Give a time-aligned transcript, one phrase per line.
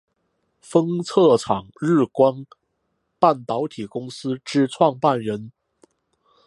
[0.59, 2.43] 封测厂日月光
[3.19, 5.51] 半导体公司之创办人。